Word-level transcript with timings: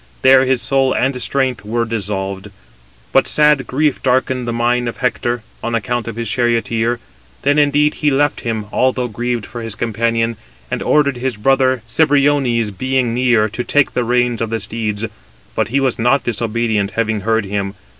There 0.23 0.45
his 0.45 0.63
soul 0.63 0.95
and 0.95 1.21
strength 1.21 1.63
were 1.63 1.85
dissolved. 1.85 2.47
But 3.11 3.27
sad 3.27 3.67
grief 3.67 4.01
darkened 4.01 4.47
the 4.47 4.51
mind 4.51 4.89
of 4.89 4.97
Hector, 4.97 5.43
on 5.63 5.75
account 5.75 6.07
of 6.07 6.15
his 6.15 6.27
charioteer. 6.27 6.99
Then 7.43 7.59
indeed 7.59 7.93
he 7.93 8.09
left 8.09 8.41
him, 8.41 8.65
although 8.71 9.07
grieved 9.07 9.45
for 9.45 9.61
his 9.61 9.75
companion, 9.75 10.37
and 10.71 10.81
ordered 10.81 11.17
his 11.17 11.37
brother 11.37 11.83
Cebriones, 11.85 12.71
being 12.71 13.13
near, 13.13 13.47
to 13.49 13.63
take 13.63 13.93
the 13.93 14.03
reins 14.03 14.41
of 14.41 14.49
the 14.49 14.59
steeds; 14.59 15.05
but 15.53 15.67
he 15.67 15.79
was 15.79 15.99
not 15.99 16.23
disobedient, 16.23 16.89
having 16.97 17.21
heard 17.21 17.45
him. 17.45 17.75